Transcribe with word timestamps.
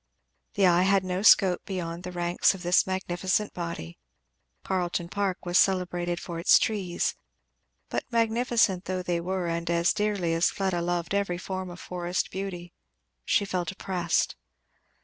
The 0.55 0.65
eye 0.65 0.81
had 0.81 1.03
no 1.03 1.21
scope 1.21 1.63
beyond 1.63 2.01
the 2.01 2.11
ranks 2.11 2.55
of 2.55 2.63
this 2.63 2.87
magnificent 2.87 3.53
body; 3.53 3.99
Carleton 4.63 5.09
park 5.09 5.45
was 5.45 5.59
celebrated 5.59 6.19
for 6.19 6.39
its 6.39 6.57
trees; 6.57 7.13
but 7.87 8.05
magnificent 8.11 8.85
though 8.85 9.03
they 9.03 9.21
were 9.21 9.45
and 9.45 9.67
dearly 9.95 10.33
as 10.33 10.49
Fleda 10.49 10.81
loved 10.81 11.13
every 11.13 11.37
form 11.37 11.69
of 11.69 11.79
forest 11.79 12.31
beauty, 12.31 12.73
she 13.25 13.45
felt 13.45 13.71
oppressed. 13.71 14.35